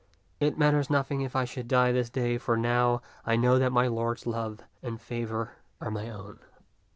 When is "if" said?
1.21-1.35